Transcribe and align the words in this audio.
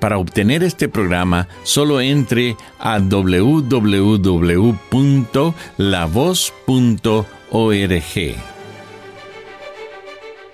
Para 0.00 0.18
obtener 0.18 0.62
este 0.62 0.88
programa, 0.88 1.48
solo 1.62 2.00
entre 2.00 2.56
a 2.78 2.98
www.lavoz.org. 2.98 4.18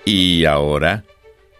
Y 0.05 0.45
ahora, 0.45 1.03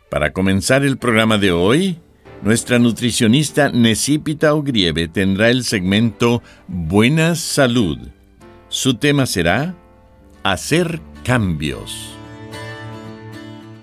para 0.09 0.31
comenzar 0.33 0.83
el 0.85 0.97
programa 0.97 1.37
de 1.37 1.51
hoy, 1.51 1.99
nuestra 2.43 2.77
nutricionista 2.77 3.69
Necipita 3.69 4.53
Ogrieve 4.53 5.07
tendrá 5.07 5.49
el 5.49 5.63
segmento 5.63 6.43
Buena 6.67 7.35
Salud. 7.35 7.97
Su 8.69 8.95
tema 8.95 9.25
será 9.25 9.75
Hacer 10.43 11.01
cambios. 11.23 12.15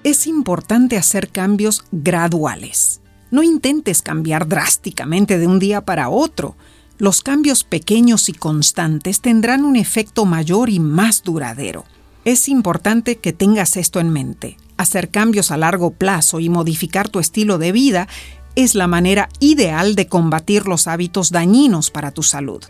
Es 0.04 0.28
importante 0.28 0.96
hacer 0.96 1.28
cambios 1.28 1.84
graduales. 1.90 3.01
No 3.32 3.42
intentes 3.42 4.02
cambiar 4.02 4.46
drásticamente 4.46 5.38
de 5.38 5.46
un 5.46 5.58
día 5.58 5.80
para 5.80 6.10
otro. 6.10 6.54
Los 6.98 7.22
cambios 7.22 7.64
pequeños 7.64 8.28
y 8.28 8.34
constantes 8.34 9.22
tendrán 9.22 9.64
un 9.64 9.74
efecto 9.74 10.26
mayor 10.26 10.68
y 10.68 10.78
más 10.78 11.22
duradero. 11.22 11.86
Es 12.26 12.46
importante 12.46 13.16
que 13.16 13.32
tengas 13.32 13.78
esto 13.78 14.00
en 14.00 14.10
mente. 14.10 14.58
Hacer 14.76 15.08
cambios 15.08 15.50
a 15.50 15.56
largo 15.56 15.92
plazo 15.92 16.40
y 16.40 16.50
modificar 16.50 17.08
tu 17.08 17.20
estilo 17.20 17.56
de 17.56 17.72
vida 17.72 18.06
es 18.56 18.74
la 18.74 18.86
manera 18.86 19.28
ideal 19.40 19.94
de 19.94 20.06
combatir 20.06 20.66
los 20.66 20.86
hábitos 20.86 21.30
dañinos 21.30 21.90
para 21.90 22.10
tu 22.10 22.22
salud. 22.22 22.62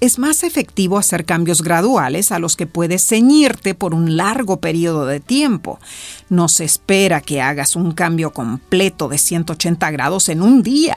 Es 0.00 0.18
más 0.18 0.42
efectivo 0.42 0.98
hacer 0.98 1.24
cambios 1.24 1.62
graduales 1.62 2.30
a 2.32 2.38
los 2.38 2.56
que 2.56 2.66
puedes 2.66 3.06
ceñirte 3.06 3.74
por 3.74 3.94
un 3.94 4.16
largo 4.16 4.60
periodo 4.60 5.06
de 5.06 5.20
tiempo. 5.20 5.78
No 6.28 6.48
se 6.48 6.64
espera 6.64 7.20
que 7.20 7.40
hagas 7.40 7.76
un 7.76 7.92
cambio 7.92 8.32
completo 8.32 9.08
de 9.08 9.18
180 9.18 9.90
grados 9.90 10.28
en 10.28 10.42
un 10.42 10.62
día. 10.62 10.96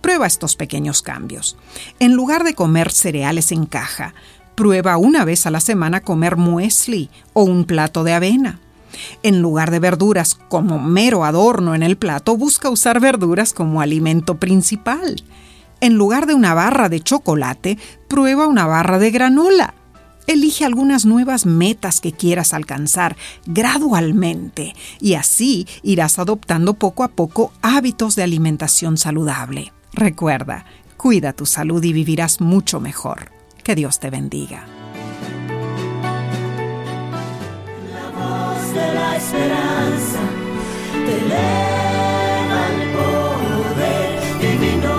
Prueba 0.00 0.26
estos 0.26 0.56
pequeños 0.56 1.02
cambios. 1.02 1.56
En 1.98 2.12
lugar 2.12 2.44
de 2.44 2.54
comer 2.54 2.90
cereales 2.90 3.52
en 3.52 3.66
caja, 3.66 4.14
prueba 4.54 4.96
una 4.96 5.24
vez 5.24 5.46
a 5.46 5.50
la 5.50 5.60
semana 5.60 6.00
comer 6.00 6.36
muesli 6.36 7.10
o 7.32 7.42
un 7.42 7.64
plato 7.64 8.04
de 8.04 8.12
avena. 8.12 8.60
En 9.22 9.40
lugar 9.40 9.70
de 9.70 9.78
verduras 9.78 10.34
como 10.48 10.78
mero 10.78 11.24
adorno 11.24 11.74
en 11.74 11.82
el 11.82 11.96
plato, 11.96 12.36
busca 12.36 12.70
usar 12.70 13.00
verduras 13.00 13.52
como 13.52 13.80
alimento 13.80 14.38
principal. 14.38 15.22
En 15.80 15.94
lugar 15.94 16.26
de 16.26 16.34
una 16.34 16.54
barra 16.54 16.88
de 16.88 17.00
chocolate, 17.00 17.78
prueba 18.08 18.46
una 18.46 18.66
barra 18.66 18.98
de 18.98 19.10
granola. 19.10 19.74
Elige 20.26 20.64
algunas 20.64 21.06
nuevas 21.06 21.46
metas 21.46 22.00
que 22.00 22.12
quieras 22.12 22.52
alcanzar 22.52 23.16
gradualmente 23.46 24.74
y 25.00 25.14
así 25.14 25.66
irás 25.82 26.18
adoptando 26.18 26.74
poco 26.74 27.02
a 27.02 27.08
poco 27.08 27.52
hábitos 27.62 28.14
de 28.14 28.24
alimentación 28.24 28.98
saludable. 28.98 29.72
Recuerda, 29.94 30.66
cuida 30.98 31.32
tu 31.32 31.46
salud 31.46 31.82
y 31.82 31.94
vivirás 31.94 32.42
mucho 32.42 32.78
mejor. 32.78 33.30
Que 33.64 33.74
Dios 33.74 34.00
te 34.00 34.10
bendiga. 34.10 34.77
De 38.78 38.94
la 38.94 39.16
esperanza 39.16 40.20
te 40.92 41.12
eleva 41.24 42.60
el 42.74 42.80
poder 42.96 44.08
divino. 44.40 44.96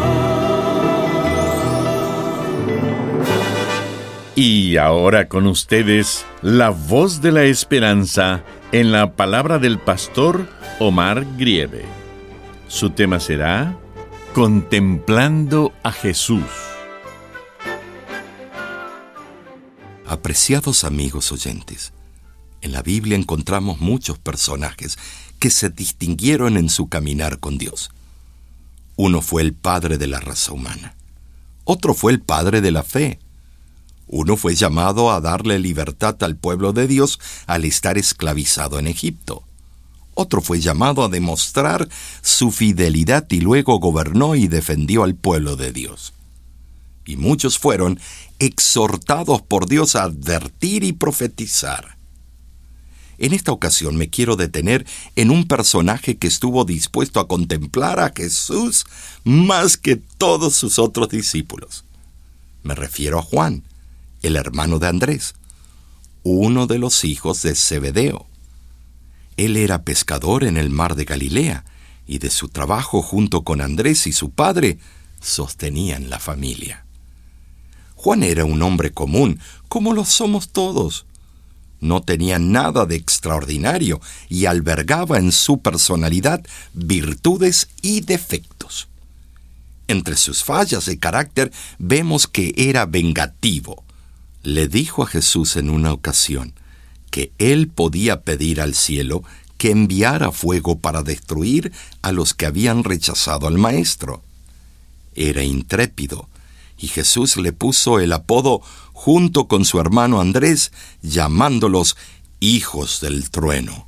Y 4.36 4.78
ahora 4.78 5.28
con 5.28 5.48
ustedes, 5.48 6.26
la 6.42 6.70
voz 6.70 7.22
de 7.22 7.32
la 7.32 7.44
esperanza 7.44 8.44
en 8.72 8.92
la 8.92 9.16
palabra 9.16 9.60
del 9.60 9.80
pastor 9.80 10.48
Omar 10.80 11.26
Grieve. 11.38 11.86
Su 12.68 12.92
tema 12.92 13.20
será 13.20 13.76
Contemplando 14.34 15.74
a 15.84 15.92
Jesús. 15.92 16.44
Apreciados 20.06 20.84
amigos 20.84 21.32
oyentes, 21.32 21.94
en 22.62 22.72
la 22.72 22.82
Biblia 22.82 23.18
encontramos 23.18 23.80
muchos 23.80 24.18
personajes 24.18 24.98
que 25.40 25.50
se 25.50 25.70
distinguieron 25.70 26.58
en 26.58 26.70
su 26.70 26.90
caminar 26.90 27.40
con 27.40 27.58
Dios. 27.58 27.92
Uno 28.96 29.22
fue 29.22 29.42
el 29.42 29.54
padre 29.54 29.98
de 29.98 30.08
la 30.08 30.20
raza 30.20 30.52
humana. 30.52 30.96
Otro 31.64 31.94
fue 31.94 32.12
el 32.12 32.20
padre 32.20 32.62
de 32.62 32.72
la 32.72 32.84
fe. 32.84 33.20
Uno 34.08 34.38
fue 34.38 34.56
llamado 34.56 35.12
a 35.12 35.22
darle 35.22 35.60
libertad 35.60 36.22
al 36.24 36.36
pueblo 36.36 36.74
de 36.74 36.88
Dios 36.88 37.20
al 37.46 37.64
estar 37.64 37.98
esclavizado 37.98 38.80
en 38.80 38.88
Egipto. 38.88 39.44
Otro 40.16 40.42
fue 40.42 40.60
llamado 40.60 41.06
a 41.06 41.10
demostrar 41.10 41.88
su 42.22 42.52
fidelidad 42.52 43.26
y 43.30 43.40
luego 43.40 43.80
gobernó 43.80 44.36
y 44.36 44.48
defendió 44.48 45.04
al 45.04 45.16
pueblo 45.16 45.56
de 45.56 45.72
Dios. 45.72 46.14
Y 47.06 47.16
muchos 47.16 47.58
fueron 47.58 48.00
exhortados 48.40 49.42
por 49.42 49.68
Dios 49.68 49.96
a 49.96 50.04
advertir 50.04 50.84
y 50.84 50.92
profetizar. 50.92 51.99
En 53.20 53.34
esta 53.34 53.52
ocasión 53.52 53.98
me 53.98 54.10
quiero 54.10 54.38
detener 54.38 54.88
en 55.18 55.30
un 55.30 55.46
personaje 55.46 56.18
que 56.18 56.28
estuvo 56.28 56.64
dispuesto 56.64 57.20
a 57.20 57.28
contemplar 57.28 58.00
a 58.00 58.14
Jesús 58.16 58.86
más 59.26 59.76
que 59.76 59.98
todos 59.98 60.56
sus 60.56 60.80
otros 60.80 61.10
discípulos. 61.10 61.84
Me 62.64 62.76
refiero 62.76 63.20
a 63.20 63.22
Juan, 63.22 63.64
el 64.24 64.38
hermano 64.38 64.80
de 64.80 64.88
Andrés, 64.88 65.36
uno 66.24 66.66
de 66.66 66.80
los 66.80 67.04
hijos 67.04 67.42
de 67.42 67.56
Zebedeo. 67.56 68.26
Él 69.36 69.58
era 69.58 69.84
pescador 69.84 70.46
en 70.46 70.56
el 70.56 70.70
mar 70.70 70.96
de 70.96 71.04
Galilea 71.04 71.66
y 72.08 72.20
de 72.20 72.30
su 72.30 72.48
trabajo 72.48 73.02
junto 73.02 73.44
con 73.44 73.60
Andrés 73.60 74.08
y 74.08 74.14
su 74.14 74.30
padre 74.32 74.80
sostenían 75.20 76.10
la 76.10 76.20
familia. 76.20 76.86
Juan 77.96 78.24
era 78.24 78.46
un 78.46 78.62
hombre 78.62 78.92
común, 78.92 79.42
como 79.68 79.94
lo 79.94 80.06
somos 80.06 80.50
todos 80.50 81.06
no 81.80 82.02
tenía 82.02 82.40
nada 82.40 82.86
de 82.86 82.96
extraordinario 82.96 84.02
y 84.30 84.46
albergaba 84.46 85.18
en 85.18 85.32
su 85.32 85.62
personalidad 85.62 86.42
virtudes 86.74 87.70
y 87.82 88.02
defectos. 88.02 88.88
Entre 89.88 90.16
sus 90.18 90.44
fallas 90.44 90.86
de 90.86 91.00
carácter 91.00 91.52
vemos 91.80 92.28
que 92.28 92.54
era 92.56 92.86
vengativo. 92.86 93.84
Le 94.44 94.68
dijo 94.68 95.04
a 95.04 95.08
Jesús 95.08 95.56
en 95.56 95.70
una 95.70 95.94
ocasión 95.94 96.54
que 97.10 97.32
él 97.40 97.68
podía 97.70 98.22
pedir 98.22 98.62
al 98.62 98.76
cielo 98.76 99.24
que 99.58 99.72
enviara 99.72 100.32
fuego 100.32 100.80
para 100.80 101.04
destruir 101.04 101.74
a 102.02 102.12
los 102.12 102.34
que 102.34 102.46
habían 102.46 102.84
rechazado 102.84 103.48
al 103.48 103.58
Maestro. 103.58 104.22
Era 105.16 105.44
intrépido, 105.44 106.30
y 106.80 106.88
Jesús 106.88 107.38
le 107.38 107.52
puso 107.52 108.00
el 108.00 108.14
apodo 108.14 108.62
junto 108.94 109.48
con 109.48 109.66
su 109.66 109.80
hermano 109.80 110.22
Andrés, 110.22 110.72
llamándolos 111.02 111.98
hijos 112.40 113.02
del 113.02 113.30
trueno. 113.30 113.88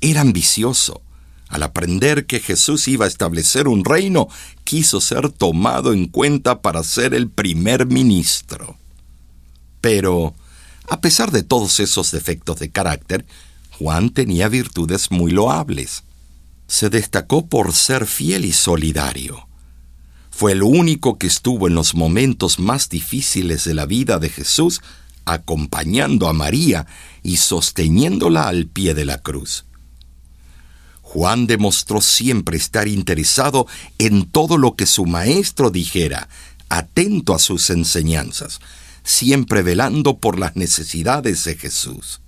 Era 0.00 0.22
ambicioso. 0.22 1.02
Al 1.48 1.62
aprender 1.62 2.24
que 2.24 2.40
Jesús 2.40 2.88
iba 2.88 3.04
a 3.04 3.08
establecer 3.08 3.68
un 3.68 3.84
reino, 3.84 4.28
quiso 4.64 5.02
ser 5.02 5.30
tomado 5.30 5.92
en 5.92 6.06
cuenta 6.06 6.62
para 6.62 6.82
ser 6.82 7.12
el 7.12 7.28
primer 7.28 7.84
ministro. 7.84 8.76
Pero, 9.82 10.34
a 10.88 11.02
pesar 11.02 11.30
de 11.30 11.42
todos 11.42 11.78
esos 11.78 12.10
defectos 12.10 12.58
de 12.58 12.70
carácter, 12.70 13.26
Juan 13.78 14.10
tenía 14.10 14.48
virtudes 14.48 15.10
muy 15.10 15.30
loables. 15.30 16.04
Se 16.68 16.88
destacó 16.88 17.46
por 17.46 17.74
ser 17.74 18.06
fiel 18.06 18.46
y 18.46 18.52
solidario. 18.52 19.46
Fue 20.32 20.52
el 20.52 20.62
único 20.62 21.18
que 21.18 21.26
estuvo 21.26 21.68
en 21.68 21.74
los 21.74 21.94
momentos 21.94 22.58
más 22.58 22.88
difíciles 22.88 23.64
de 23.64 23.74
la 23.74 23.84
vida 23.84 24.18
de 24.18 24.30
Jesús, 24.30 24.80
acompañando 25.26 26.26
a 26.26 26.32
María 26.32 26.86
y 27.22 27.36
sosteniéndola 27.36 28.48
al 28.48 28.66
pie 28.66 28.94
de 28.94 29.04
la 29.04 29.18
cruz. 29.18 29.66
Juan 31.02 31.46
demostró 31.46 32.00
siempre 32.00 32.56
estar 32.56 32.88
interesado 32.88 33.66
en 33.98 34.24
todo 34.24 34.56
lo 34.56 34.74
que 34.74 34.86
su 34.86 35.04
maestro 35.04 35.70
dijera, 35.70 36.28
atento 36.70 37.34
a 37.34 37.38
sus 37.38 37.68
enseñanzas, 37.68 38.60
siempre 39.04 39.62
velando 39.62 40.16
por 40.16 40.38
las 40.38 40.56
necesidades 40.56 41.44
de 41.44 41.56
Jesús. 41.56 42.20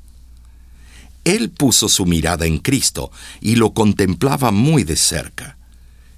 Él 1.24 1.50
puso 1.50 1.88
su 1.88 2.04
mirada 2.04 2.44
en 2.44 2.58
Cristo 2.58 3.10
y 3.40 3.56
lo 3.56 3.72
contemplaba 3.72 4.50
muy 4.50 4.84
de 4.84 4.96
cerca. 4.96 5.53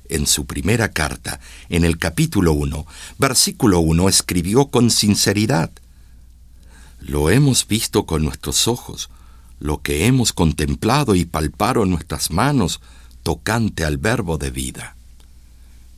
En 0.08 0.26
su 0.26 0.46
primera 0.46 0.90
carta, 0.90 1.40
en 1.68 1.84
el 1.84 1.98
capítulo 1.98 2.52
1, 2.52 2.86
versículo 3.18 3.80
1, 3.80 4.08
escribió 4.08 4.66
con 4.66 4.90
sinceridad, 4.90 5.70
Lo 7.00 7.30
hemos 7.30 7.66
visto 7.66 8.06
con 8.06 8.24
nuestros 8.24 8.68
ojos, 8.68 9.10
lo 9.58 9.82
que 9.82 10.06
hemos 10.06 10.32
contemplado 10.32 11.14
y 11.14 11.24
palparon 11.24 11.90
nuestras 11.90 12.30
manos 12.30 12.80
tocante 13.22 13.84
al 13.84 13.96
verbo 13.96 14.38
de 14.38 14.50
vida. 14.50 14.96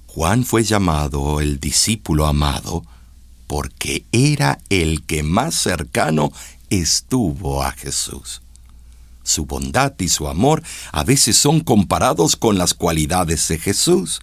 Juan 0.06 0.44
fue 0.44 0.64
llamado 0.64 1.40
el 1.40 1.60
discípulo 1.60 2.26
amado 2.26 2.84
porque 3.46 4.04
era 4.12 4.58
el 4.68 5.04
que 5.04 5.22
más 5.22 5.54
cercano 5.54 6.32
estuvo 6.70 7.62
a 7.62 7.72
Jesús. 7.72 8.42
Su 9.28 9.46
bondad 9.46 9.94
y 9.98 10.08
su 10.08 10.28
amor 10.28 10.62
a 10.92 11.04
veces 11.04 11.36
son 11.36 11.60
comparados 11.60 12.36
con 12.36 12.58
las 12.58 12.74
cualidades 12.74 13.46
de 13.48 13.58
Jesús. 13.58 14.20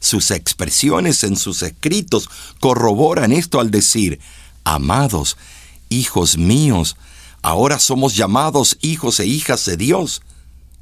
Sus 0.00 0.30
expresiones 0.30 1.24
en 1.24 1.36
sus 1.36 1.62
escritos 1.62 2.28
corroboran 2.60 3.32
esto 3.32 3.60
al 3.60 3.70
decir, 3.70 4.20
amados, 4.64 5.36
hijos 5.88 6.36
míos, 6.36 6.96
Ahora 7.42 7.80
somos 7.80 8.14
llamados 8.14 8.78
hijos 8.82 9.18
e 9.18 9.26
hijas 9.26 9.64
de 9.64 9.76
Dios. 9.76 10.22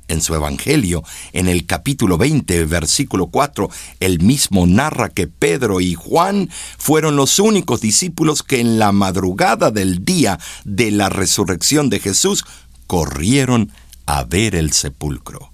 En 0.09 0.21
su 0.21 0.35
Evangelio, 0.35 1.03
en 1.33 1.49
el 1.49 1.65
capítulo 1.65 2.19
20, 2.19 2.65
versículo 2.67 3.29
4, 3.29 3.71
él 4.01 4.21
mismo 4.21 4.67
narra 4.67 5.09
que 5.09 5.27
Pedro 5.27 5.81
y 5.81 5.95
Juan 5.95 6.51
fueron 6.77 7.17
los 7.17 7.39
únicos 7.39 7.81
discípulos 7.81 8.43
que 8.43 8.61
en 8.61 8.79
la 8.79 8.93
madrugada 8.93 9.71
del 9.71 10.05
día 10.05 10.39
de 10.65 10.91
la 10.91 11.09
resurrección 11.09 11.89
de 11.89 12.01
Jesús 12.01 12.45
corrieron 12.91 13.71
a 14.05 14.25
ver 14.25 14.57
el 14.57 14.73
sepulcro. 14.73 15.53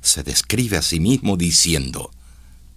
Se 0.00 0.22
describe 0.22 0.76
a 0.76 0.82
sí 0.82 1.00
mismo 1.00 1.36
diciendo, 1.36 2.12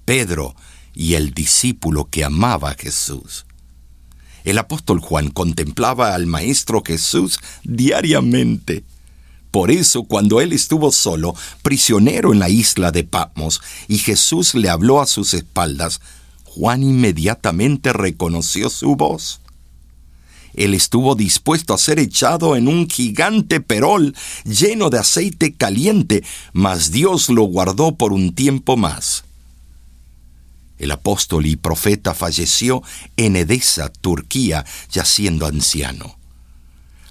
Pedro 0.06 0.56
y 0.96 1.14
el 1.14 1.36
discípulo 1.36 2.06
que 2.06 2.24
amaba 2.24 2.72
a 2.72 2.74
Jesús. 2.74 3.46
El 4.44 4.58
apóstol 4.58 5.00
Juan 5.02 5.30
contemplaba 5.30 6.16
al 6.16 6.26
Maestro 6.26 6.82
Jesús 6.84 7.38
diariamente. 7.64 8.84
Por 9.52 9.70
eso, 9.70 10.02
cuando 10.02 10.42
él 10.42 10.52
estuvo 10.52 10.92
solo, 10.92 11.36
prisionero 11.62 12.34
en 12.34 12.40
la 12.40 12.50
isla 12.50 12.92
de 12.92 13.04
Patmos, 13.04 13.62
y 13.88 14.00
Jesús 14.00 14.56
le 14.56 14.70
habló 14.70 15.00
a 15.00 15.06
sus 15.06 15.36
espaldas, 15.36 16.02
Juan 16.44 16.82
inmediatamente 16.82 17.94
reconoció 17.94 18.72
su 18.72 18.96
voz. 18.96 19.42
Él 20.60 20.74
estuvo 20.74 21.16
dispuesto 21.16 21.74
a 21.74 21.78
ser 21.78 22.00
echado 22.00 22.58
en 22.58 22.68
un 22.68 22.90
gigante 22.90 23.62
perol 23.62 24.14
lleno 24.44 24.90
de 24.90 25.00
aceite 25.00 25.54
caliente, 25.54 26.22
mas 26.52 26.92
Dios 26.92 27.30
lo 27.30 27.44
guardó 27.44 27.96
por 27.96 28.12
un 28.12 28.36
tiempo 28.36 28.76
más. 28.76 29.24
El 30.78 30.92
apóstol 30.92 31.46
y 31.46 31.56
profeta 31.56 32.14
falleció 32.14 32.84
en 33.16 33.38
Edesa, 33.38 33.88
Turquía, 33.88 34.66
ya 34.92 35.06
siendo 35.06 35.46
anciano. 35.46 36.18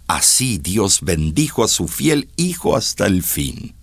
Así 0.06 0.58
Dios 0.58 1.00
bendijo 1.00 1.64
a 1.64 1.68
su 1.68 1.88
fiel 1.88 2.28
hijo 2.36 2.76
hasta 2.76 3.06
el 3.06 3.22
fin. 3.22 3.74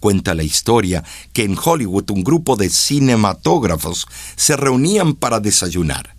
Cuenta 0.00 0.34
la 0.34 0.44
historia 0.44 1.04
que 1.34 1.44
en 1.44 1.58
Hollywood 1.62 2.10
un 2.10 2.24
grupo 2.24 2.56
de 2.56 2.70
cinematógrafos 2.70 4.06
se 4.34 4.56
reunían 4.56 5.14
para 5.14 5.40
desayunar. 5.40 6.15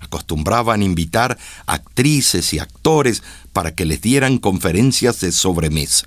Acostumbraban 0.00 0.82
invitar 0.82 1.38
actrices 1.66 2.52
y 2.52 2.58
actores 2.58 3.22
para 3.52 3.74
que 3.74 3.84
les 3.84 4.00
dieran 4.00 4.38
conferencias 4.38 5.20
de 5.20 5.32
sobremesa. 5.32 6.06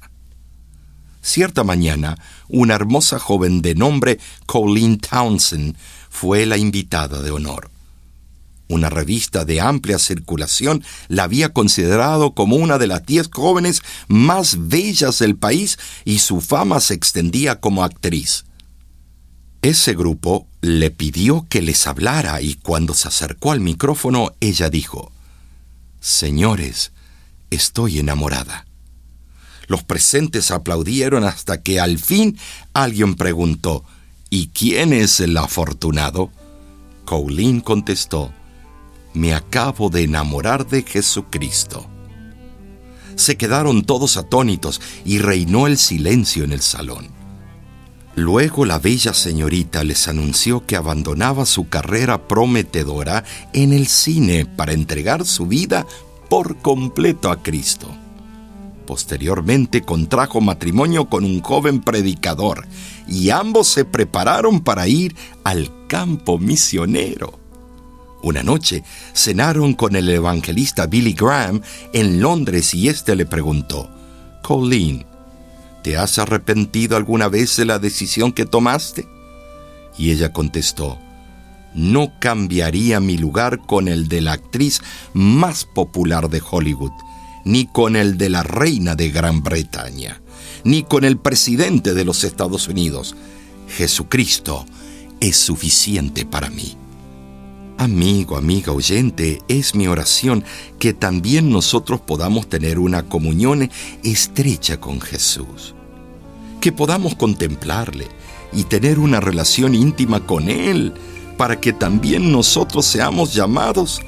Cierta 1.22 1.64
mañana, 1.64 2.18
una 2.50 2.76
hermosa 2.76 3.18
joven 3.18 3.62
de 3.62 3.76
nombre 3.76 4.20
Colleen 4.46 4.98
Townsend 4.98 5.78
fue 6.10 6.46
la 6.46 6.58
invitada 6.58 7.22
de 7.22 7.32
honor. 7.32 7.72
Una 8.68 8.90
revista 8.90 9.46
de 9.46 9.62
amplia 9.62 10.00
circulación 10.00 10.84
la 11.08 11.24
había 11.24 11.54
considerado 11.54 12.34
como 12.34 12.56
una 12.56 12.78
de 12.78 12.88
las 12.88 13.06
diez 13.06 13.30
jóvenes 13.32 13.82
más 14.08 14.68
bellas 14.68 15.20
del 15.20 15.36
país 15.36 15.78
y 16.06 16.20
su 16.20 16.42
fama 16.42 16.80
se 16.80 16.94
extendía 16.94 17.60
como 17.60 17.84
actriz. 17.84 18.46
Ese 19.62 19.94
grupo 19.94 20.48
le 20.64 20.92
pidió 20.92 21.46
que 21.50 21.62
les 21.62 21.88
hablara 21.88 22.42
y 22.42 22.56
cuando 22.56 22.94
se 22.94 23.10
acercó 23.10 23.52
al 23.52 23.60
micrófono 23.60 24.32
ella 24.40 24.70
dijo, 24.70 25.12
Señores, 26.00 26.94
estoy 27.50 28.00
enamorada. 28.00 28.66
Los 29.68 29.84
presentes 29.84 30.52
aplaudieron 30.52 31.26
hasta 31.26 31.62
que 31.62 31.82
al 31.82 32.00
fin 32.00 32.40
alguien 32.72 33.16
preguntó, 33.16 33.84
¿Y 34.30 34.48
quién 34.48 34.94
es 34.94 35.20
el 35.20 35.36
afortunado? 35.36 36.32
Colleen 37.04 37.60
contestó, 37.60 38.32
me 39.14 39.34
acabo 39.34 39.90
de 39.90 40.04
enamorar 40.04 40.66
de 40.66 40.84
Jesucristo. 40.84 41.86
Se 43.18 43.36
quedaron 43.36 43.84
todos 43.84 44.16
atónitos 44.16 44.80
y 45.04 45.20
reinó 45.20 45.68
el 45.68 45.78
silencio 45.78 46.46
en 46.46 46.54
el 46.54 46.62
salón. 46.62 47.23
Luego 48.16 48.66
la 48.66 48.78
bella 48.78 49.14
señorita 49.14 49.84
les 49.84 50.08
anunció 50.08 50.66
que 50.68 50.76
abandonaba 50.76 51.48
su 51.48 51.68
carrera 51.68 52.28
prometedora 52.28 53.24
en 53.54 53.74
el 53.74 53.88
cine 53.88 54.46
para 54.46 54.74
entregar 54.74 55.26
su 55.26 55.48
vida 55.48 55.88
por 56.30 56.58
completo 56.58 57.32
a 57.32 57.42
Cristo. 57.42 57.88
Posteriormente 58.86 59.82
contrajo 59.82 60.42
matrimonio 60.42 61.06
con 61.06 61.24
un 61.24 61.42
joven 61.42 61.82
predicador 61.82 62.68
y 63.08 63.32
ambos 63.32 63.68
se 63.68 63.84
prepararon 63.84 64.62
para 64.62 64.88
ir 64.88 65.16
al 65.44 65.72
campo 65.88 66.38
misionero. 66.38 67.40
Una 68.22 68.44
noche 68.44 68.84
cenaron 69.14 69.74
con 69.74 69.96
el 69.96 70.08
evangelista 70.10 70.86
Billy 70.86 71.14
Graham 71.14 71.62
en 71.94 72.22
Londres 72.22 72.74
y 72.76 72.90
éste 72.90 73.16
le 73.16 73.26
preguntó, 73.26 73.90
Colleen, 74.44 75.06
¿te 75.84 75.98
has 75.98 76.18
arrepentido 76.18 76.98
alguna 76.98 77.28
vez 77.28 77.56
de 77.58 77.66
la 77.66 77.80
decisión 77.80 78.32
que 78.32 78.46
tomaste? 78.46 79.08
Y 79.98 80.12
ella 80.12 80.34
contestó, 80.34 80.98
no 81.76 82.14
cambiaría 82.20 83.00
mi 83.00 83.18
lugar 83.18 83.60
con 83.66 83.88
el 83.88 84.08
de 84.08 84.22
la 84.22 84.34
actriz 84.34 84.82
más 85.14 85.66
popular 85.66 86.30
de 86.30 86.42
Hollywood 86.50 86.92
ni 87.46 87.66
con 87.66 87.96
el 87.96 88.18
de 88.18 88.30
la 88.30 88.44
reina 88.44 88.96
de 88.96 89.10
Gran 89.10 89.44
Bretaña, 89.44 90.22
ni 90.64 90.84
con 90.84 91.04
el 91.04 91.18
presidente 91.18 91.94
de 91.94 92.06
los 92.06 92.24
Estados 92.24 92.68
Unidos. 92.68 93.16
Jesucristo 93.68 94.66
es 95.20 95.38
suficiente 95.38 96.26
para 96.26 96.50
mí. 96.50 96.78
Amigo, 97.84 98.38
amiga 98.38 98.72
oyente, 98.72 99.42
es 99.50 99.76
mi 99.76 99.90
oración 99.90 100.46
que 100.80 100.94
también 100.94 101.50
nosotros 101.50 102.00
podamos 102.00 102.48
tener 102.48 102.80
una 102.80 103.10
comunión 103.10 103.70
estrecha 104.06 104.80
con 104.80 105.02
Jesús, 105.02 105.76
que 106.62 106.72
podamos 106.72 107.14
contemplarle 107.16 108.08
y 108.54 108.64
tener 108.64 109.00
una 109.00 109.20
relación 109.20 109.76
íntima 109.76 110.26
con 110.26 110.48
Él, 110.48 110.94
para 111.38 111.60
que 111.60 111.74
también 111.74 112.32
nosotros 112.32 112.86
seamos 112.86 113.34
llamados 113.34 114.02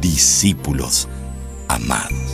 discípulos 0.00 1.06
amados. 1.68 2.33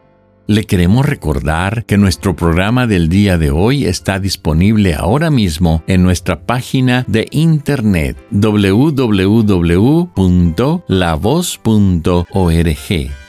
Le 0.47 0.65
queremos 0.65 1.05
recordar 1.05 1.85
que 1.85 1.97
nuestro 1.97 2.35
programa 2.35 2.87
del 2.87 3.09
día 3.09 3.37
de 3.37 3.51
hoy 3.51 3.85
está 3.85 4.19
disponible 4.19 4.95
ahora 4.95 5.29
mismo 5.29 5.83
en 5.87 6.03
nuestra 6.03 6.41
página 6.41 7.05
de 7.07 7.27
internet 7.31 8.17
www.lavoz.org, 8.31 9.11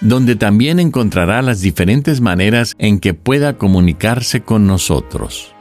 donde 0.00 0.37
también 0.37 0.81
encontrará 0.81 1.42
las 1.42 1.61
diferentes 1.61 2.21
maneras 2.21 2.75
en 2.78 2.99
que 2.99 3.14
pueda 3.14 3.59
comunicarse 3.59 4.40
con 4.42 4.66
nosotros. 4.66 5.54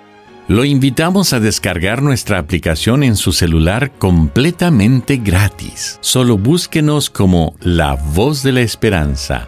Lo 0.47 0.65
invitamos 0.65 1.33
a 1.33 1.39
descargar 1.39 2.01
nuestra 2.01 2.39
aplicación 2.39 3.03
en 3.03 3.15
su 3.15 3.31
celular 3.33 3.91
completamente 3.97 5.17
gratis. 5.17 5.97
Solo 6.01 6.37
búsquenos 6.37 7.09
como 7.09 7.55
La 7.61 7.95
Voz 7.95 8.41
de 8.41 8.51
la 8.53 8.61
Esperanza 8.61 9.47